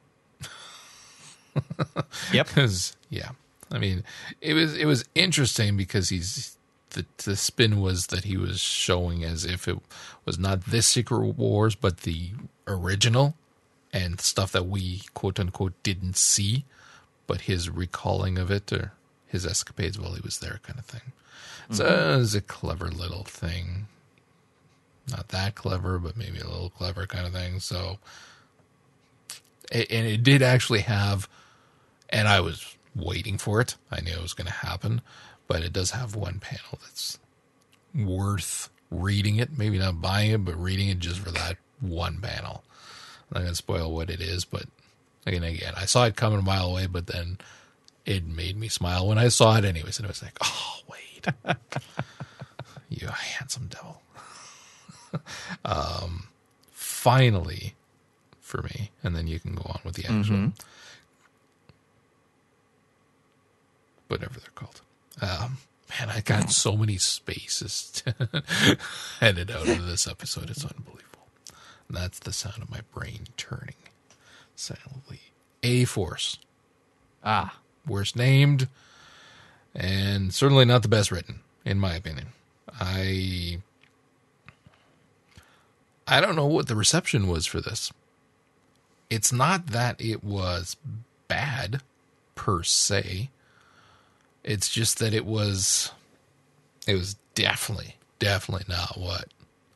[2.32, 2.48] yep.
[2.48, 3.30] Because yeah,
[3.70, 4.02] I mean,
[4.40, 6.56] it was it was interesting because he's
[6.90, 9.78] the the spin was that he was showing as if it
[10.24, 12.30] was not this Secret Wars, but the
[12.66, 13.34] original
[13.92, 16.64] and stuff that we quote unquote didn't see,
[17.28, 18.94] but his recalling of it or
[19.26, 21.12] his escapades while he was there, kind of thing.
[21.70, 23.86] So it was a clever little thing.
[25.08, 27.60] Not that clever, but maybe a little clever kind of thing.
[27.60, 27.98] So,
[29.70, 31.28] and it did actually have
[32.10, 33.76] and I was waiting for it.
[33.90, 35.00] I knew it was going to happen,
[35.46, 37.18] but it does have one panel that's
[37.94, 39.56] worth reading it.
[39.56, 42.64] Maybe not buying it, but reading it just for that one panel.
[43.30, 44.64] I'm not going to spoil what it is, but
[45.24, 47.38] again, again, I saw it coming a mile away, but then
[48.04, 49.98] it made me smile when I saw it anyways.
[49.98, 51.26] And I was like, oh, wait.
[52.88, 54.02] you handsome devil.
[55.64, 56.24] um,
[56.72, 57.74] finally,
[58.50, 60.52] for me, and then you can go on with the actual.
[64.08, 64.80] whatever they're called.
[65.22, 65.58] Um,
[65.88, 68.02] man, I got so many spaces
[69.20, 70.50] headed out of this episode.
[70.50, 71.28] It's unbelievable.
[71.88, 73.74] That's the sound of my brain turning
[74.56, 75.20] silently.
[75.62, 76.38] A Force.
[77.24, 78.68] Ah, Worst named,
[79.74, 82.28] and certainly not the best written, in my opinion.
[82.80, 83.58] I
[86.06, 87.92] I don't know what the reception was for this.
[89.10, 90.76] It's not that it was
[91.28, 91.82] bad
[92.34, 93.30] per se.
[94.42, 95.92] It's just that it was
[96.86, 99.26] it was definitely definitely not what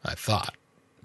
[0.04, 0.54] I thought.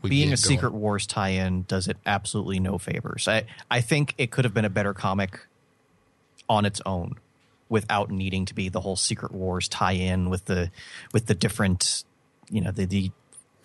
[0.04, 0.38] being a going.
[0.38, 3.28] Secret Wars tie-in does it absolutely no favors.
[3.28, 5.40] I I think it could have been a better comic
[6.48, 7.16] on its own
[7.68, 10.72] without needing to be the whole Secret Wars tie-in with the
[11.14, 12.04] with the different
[12.50, 13.12] you know the the,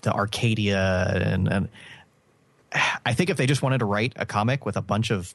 [0.02, 1.68] the Arcadia and, and
[2.74, 5.34] I think if they just wanted to write a comic with a bunch of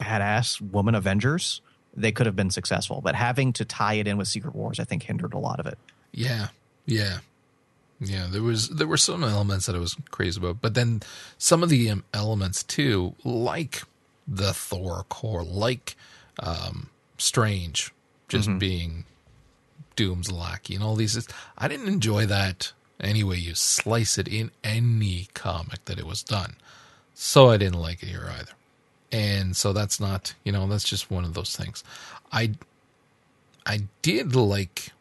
[0.00, 1.60] badass woman Avengers,
[1.94, 3.00] they could have been successful.
[3.00, 5.66] But having to tie it in with Secret Wars, I think hindered a lot of
[5.66, 5.78] it.
[6.12, 6.48] Yeah,
[6.84, 7.18] yeah,
[8.00, 8.26] yeah.
[8.30, 11.02] There was there were some elements that I was crazy about, but then
[11.38, 13.82] some of the um, elements too, like
[14.28, 15.96] the Thor Corps, like
[16.40, 17.92] um, Strange,
[18.28, 19.04] just being
[19.94, 21.26] Doom's lackey, and all these.
[21.56, 23.38] I didn't enjoy that anyway.
[23.38, 26.56] You slice it in any comic that it was done,
[27.14, 28.52] so I didn't like it here either.
[29.12, 31.84] And so that's not, you know, that's just one of those things.
[32.32, 32.52] I
[33.64, 34.92] I did like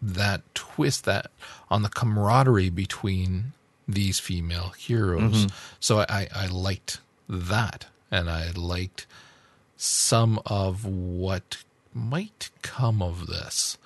[0.00, 1.30] that twist that
[1.70, 3.52] on the camaraderie between
[3.86, 5.46] these female heroes.
[5.46, 5.56] Mm-hmm.
[5.80, 7.86] So I, I liked that.
[8.10, 9.06] And I liked
[9.76, 13.76] some of what might come of this.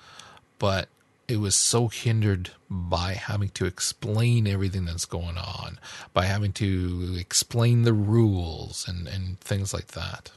[0.59, 0.87] But
[1.29, 5.79] it was so hindered by having to explain everything that's going on,
[6.13, 10.31] by having to explain the rules and, and things like that.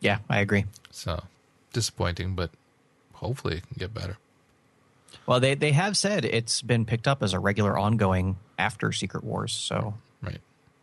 [0.00, 0.66] Yeah, I agree.
[0.90, 1.22] So
[1.72, 2.50] disappointing, but
[3.14, 4.18] hopefully it can get better.
[5.26, 9.24] Well, they they have said it's been picked up as a regular ongoing after Secret
[9.24, 10.40] Wars, so Right.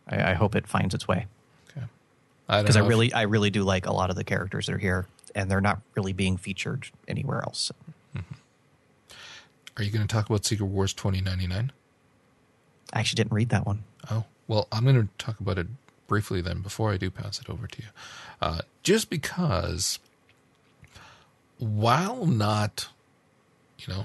[0.07, 1.27] I, I hope it finds its way
[1.69, 1.85] Okay.
[2.47, 4.79] Because I if- really I really do like a lot of the characters that are
[4.79, 5.05] here,
[5.35, 7.71] and they're not really being featured anywhere else.
[9.77, 11.71] Are you going to talk about Secret Wars 2099?
[12.93, 13.83] I actually didn't read that one.
[14.09, 15.67] Oh, well, I'm going to talk about it
[16.07, 17.87] briefly then before I do pass it over to you.
[18.41, 19.99] Uh, just because,
[21.57, 22.89] while not,
[23.79, 24.03] you know,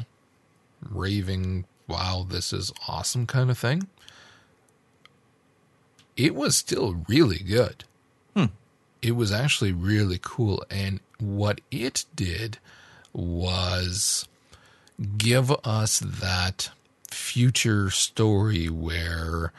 [0.89, 3.89] raving, wow, this is awesome kind of thing,
[6.17, 7.85] it was still really good.
[9.03, 10.65] It was actually really cool.
[10.69, 12.59] And what it did
[13.13, 14.27] was
[15.17, 16.71] give us that
[17.11, 19.53] future story where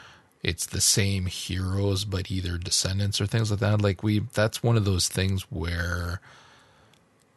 [0.44, 3.82] it's the same heroes but either descendants or things like that.
[3.82, 6.22] Like we that's one of those things where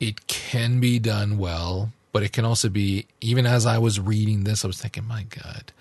[0.01, 4.45] it can be done well but it can also be even as i was reading
[4.45, 5.73] this i was thinking my god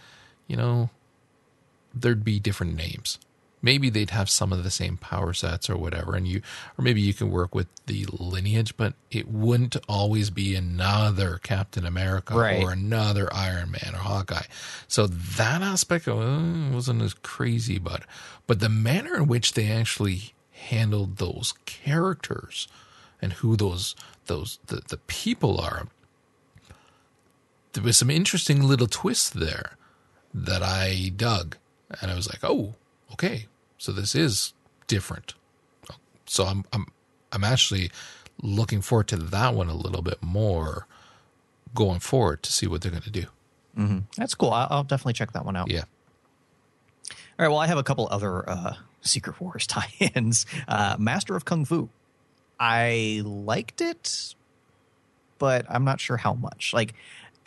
[0.47, 0.89] you know
[1.93, 3.17] there'd be different names
[3.61, 6.41] maybe they'd have some of the same power sets or whatever and you
[6.77, 11.85] or maybe you can work with the lineage but it wouldn't always be another captain
[11.85, 12.63] america Right.
[12.63, 14.45] or another iron man or hawkeye
[14.87, 18.03] so that aspect I uh, wasn't as crazy but
[18.47, 22.67] but the manner in which they actually handled those characters
[23.21, 23.95] and who those
[24.27, 25.87] those the, the people are
[27.73, 29.77] there was some interesting little twists there
[30.33, 31.55] that I dug,
[32.01, 32.73] and I was like, "Oh,
[33.13, 34.53] okay, so this is
[34.87, 35.33] different."
[36.25, 36.87] So I'm I'm
[37.31, 37.91] I'm actually
[38.41, 40.87] looking forward to that one a little bit more
[41.75, 43.25] going forward to see what they're going to do.
[44.17, 44.51] That's cool.
[44.51, 45.69] I'll, I'll definitely check that one out.
[45.71, 45.83] Yeah,
[47.11, 47.47] All right.
[47.47, 50.45] Well, I have a couple other uh, Secret Wars tie-ins.
[50.67, 51.89] Uh, Master of Kung Fu.
[52.59, 54.35] I liked it,
[55.37, 56.73] but I'm not sure how much.
[56.73, 56.93] Like,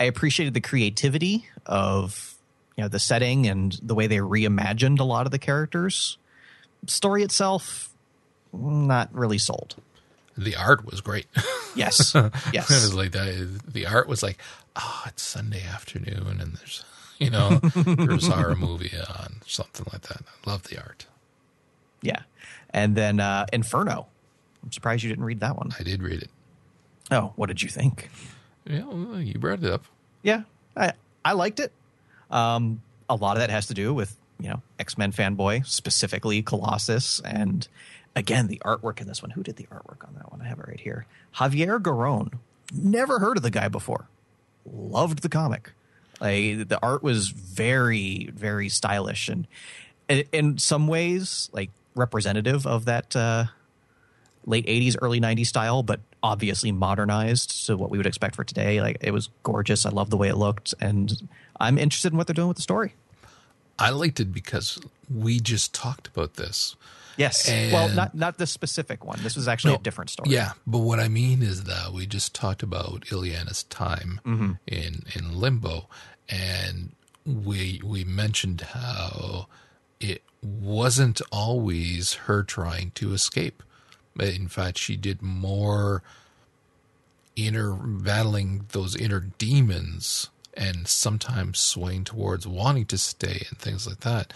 [0.01, 2.32] I appreciated the creativity of
[2.77, 6.19] you know the setting and the way they reimagined a lot of the characters.
[6.87, 7.91] Story itself,
[8.53, 9.77] not really sold.
[10.37, 11.27] the art was great.
[11.75, 12.15] Yes,
[12.53, 12.71] yes.
[12.71, 13.63] it was like that.
[13.67, 14.37] The art was like,
[14.77, 16.85] oh, it's Sunday afternoon, and there's
[17.19, 20.21] you know there's a horror movie on something like that.
[20.21, 21.07] I love the art.
[22.03, 22.25] yeah,
[22.69, 24.07] and then uh, Inferno.
[24.63, 25.71] I'm surprised you didn't read that one.
[25.81, 26.29] I did read it.
[27.11, 28.11] Oh, what did you think?
[28.67, 29.87] Yeah, well, you brought it up.
[30.23, 30.43] Yeah,
[30.77, 30.93] I
[31.25, 31.73] I liked it.
[32.33, 36.43] Um, a lot of that has to do with you know X Men fanboy, specifically
[36.43, 37.69] Colossus, and
[38.17, 39.31] again the artwork in this one.
[39.31, 40.41] Who did the artwork on that one?
[40.41, 41.07] I have it right here.
[41.37, 42.35] Javier Garron.
[42.75, 44.09] Never heard of the guy before.
[44.65, 45.73] Loved the comic.
[46.21, 49.47] Like the art was very very stylish and
[50.09, 53.45] in, in some ways like representative of that uh,
[54.47, 58.81] late '80s, early '90s style, but obviously modernized to what we would expect for today.
[58.81, 59.85] Like it was gorgeous.
[59.87, 61.13] I love the way it looked, and
[61.61, 62.95] I'm interested in what they're doing with the story.
[63.79, 64.79] I liked it because
[65.13, 66.77] we just talked about this.
[67.17, 67.49] Yes.
[67.49, 69.19] And- well, not not this specific one.
[69.23, 70.31] This was actually No, a different story.
[70.31, 74.53] Yeah, but what I mean is that we just talked about Illyana's time Mm-hmm.
[74.67, 75.89] in in limbo,
[76.29, 76.93] and
[77.27, 79.47] we we mentioned how
[80.01, 83.63] it wasn't always her trying to escape.
[84.19, 86.03] In fact, she did more
[87.37, 94.01] inner battling those inner demons and sometimes swaying towards wanting to stay and things like
[94.01, 94.33] that.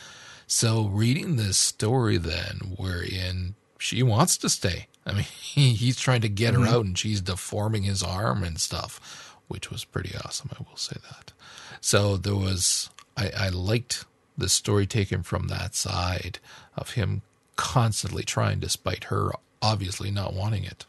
[0.46, 4.86] So reading this story then wherein she wants to stay.
[5.04, 6.74] I mean, he, he's trying to get her mm-hmm.
[6.74, 10.50] out and she's deforming his arm and stuff, which was pretty awesome.
[10.58, 11.32] I will say that.
[11.80, 14.04] So there was, I, I liked
[14.38, 16.38] the story taken from that side
[16.76, 17.22] of him
[17.56, 19.32] constantly trying despite her
[19.66, 20.86] obviously not wanting it.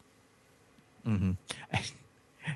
[1.06, 1.32] Mm-hmm.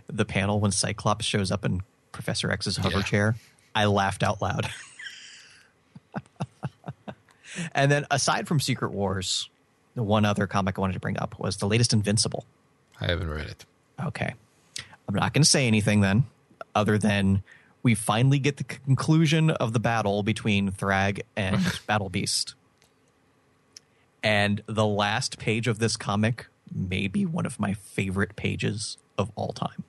[0.08, 3.02] The panel when Cyclops shows up in Professor X's hover Yeah.
[3.02, 3.36] chair,
[3.74, 4.70] I laughed out loud.
[7.74, 9.50] and then aside from Secret Wars,
[9.94, 12.46] the one other comic I wanted to bring up was the latest Invincible.
[13.00, 13.66] I haven't read it.
[14.02, 14.32] Okay.
[15.08, 16.24] I'm not going to say anything then,
[16.74, 17.42] other than
[17.82, 22.54] we finally get the conclusion of the battle between Thrag and Battle Beast.
[24.22, 29.30] And the last page of this comic may be one of my favorite pages of
[29.34, 29.84] all time.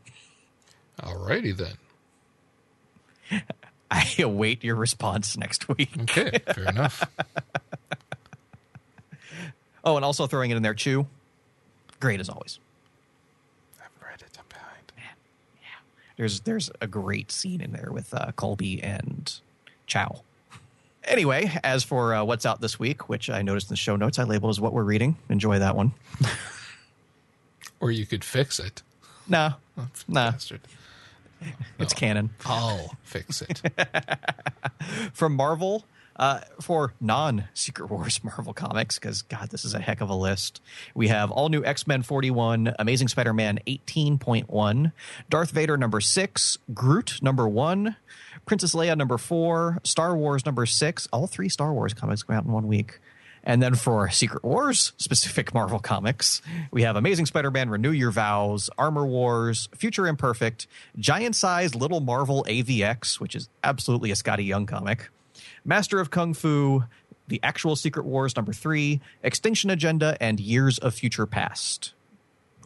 [0.99, 3.41] Alrighty then.
[3.91, 5.91] I await your response next week.
[6.01, 7.03] Okay, fair enough.
[9.85, 11.07] Oh, and also throwing it in there, Chew.
[11.99, 12.59] Great as always.
[13.79, 14.37] I haven't read it.
[14.39, 14.91] I'm behind.
[16.15, 19.33] There's there's a great scene in there with uh, Colby and
[19.87, 20.05] Chu.
[21.05, 24.19] Anyway, as for uh, what's out this week, which I noticed in the show notes,
[24.19, 25.17] I labeled as what we're reading.
[25.29, 25.93] Enjoy that one.
[27.79, 28.81] Or you could fix it.
[29.27, 29.53] Nah,
[30.07, 30.61] nah, Bastard.
[31.77, 32.29] it's canon.
[32.45, 33.61] I'll fix it.
[35.13, 35.83] From Marvel,
[36.15, 40.15] uh, for non Secret Wars Marvel comics, because God, this is a heck of a
[40.15, 40.61] list.
[40.95, 44.93] We have all new X Men 41, Amazing Spider Man 18.1,
[45.29, 47.97] Darth Vader number six, Groot number one,
[48.45, 51.07] Princess Leia number four, Star Wars number six.
[51.13, 52.99] All three Star Wars comics come out in one week.
[53.43, 56.41] And then for Secret Wars specific Marvel comics,
[56.71, 60.67] we have Amazing Spider Man Renew Your Vows, Armor Wars, Future Imperfect,
[60.97, 65.09] Giant Size Little Marvel AVX, which is absolutely a Skottie Young comic,
[65.65, 66.83] Master of Kung Fu,
[67.27, 71.93] The Actual Secret Wars number three, Extinction Agenda, and Years of Future Past.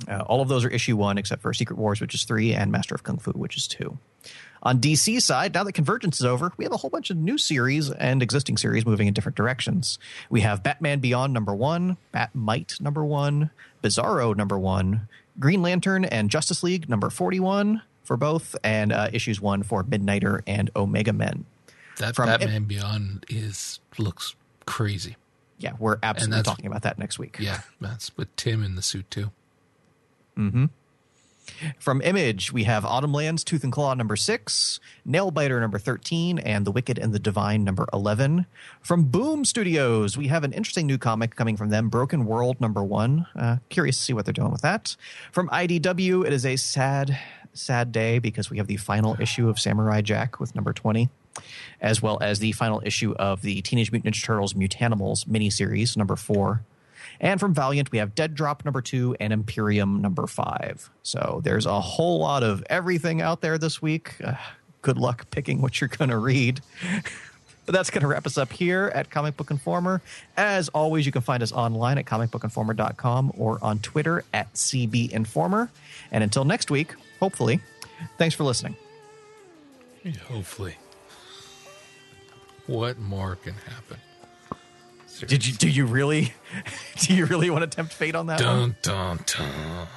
[0.07, 2.71] Uh, all of those are issue one, except for Secret Wars, which is three, and
[2.71, 3.97] Master of Kung Fu, which is two.
[4.64, 7.38] On DC side, now that Convergence is over, we have a whole bunch of new
[7.38, 9.99] series and existing series moving in different directions.
[10.30, 13.51] We have Batman Beyond number one, Bat-Mite number one,
[13.84, 15.08] Bizarro number one,
[15.39, 20.41] Green Lantern and Justice League number 41 for both, and uh, issues one for Midnighter
[20.47, 21.45] and Omega Men.
[21.97, 24.36] That From- Batman Beyond is looks
[24.66, 25.16] crazy.
[25.60, 27.38] Yeah, we're absolutely talking about that next week.
[27.39, 29.32] Yeah, that's with Tim in the suit too.
[31.80, 36.66] From Image, we have Autumn Lands, Tooth and Claw number six, Nailbiter number 13, and
[36.66, 38.45] The Wicked and the Divine number 11.
[38.82, 42.84] From Boom Studios, we have an interesting new comic coming from them, Broken World number
[42.84, 43.26] one.
[43.36, 44.95] Uh, curious to see what they're doing with that.
[45.32, 47.18] From IDW, it is a sad,
[47.54, 51.10] sad day because we have the final issue of Samurai Jack with number 20,
[51.82, 56.16] as well as the final issue of the Teenage Mutant Ninja Turtles Mutanimals miniseries number
[56.16, 56.64] four.
[57.20, 60.89] And from Valiant, we have Dead Drop number two and Imperium number five.
[61.03, 64.16] So there's a whole lot of everything out there this week.
[64.24, 64.36] Uh,
[64.82, 66.62] good luck picking what you're going to read.
[67.68, 70.01] But that's going to wrap us up here at Comic Book Informer.
[70.38, 75.70] As always, you can find us online at comicbookinformer.com or on Twitter at CB Informer.
[76.10, 77.60] And until next week, hopefully,
[78.18, 78.78] thanks for listening.
[80.30, 80.78] Hopefully.
[82.68, 83.97] What more can happen?
[85.26, 86.34] Did you do you really
[87.01, 88.76] do you really want to tempt fate on that one?
[88.82, 89.88] Dun dun dun.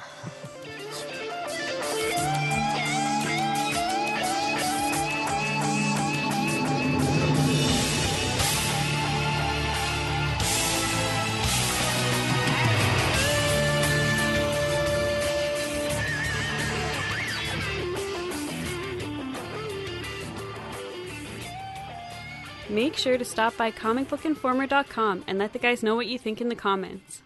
[22.71, 26.47] Make sure to stop by comicbookinformer.com and let the guys know what you think in
[26.47, 27.21] the comments.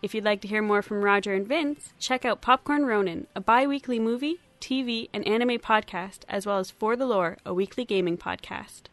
[0.00, 3.40] If you'd like to hear more from Roger and Vince, check out Popcorn Ronin, a
[3.42, 7.84] bi weekly movie, TV, and anime podcast, as well as For the Lore, a weekly
[7.84, 8.84] gaming podcast.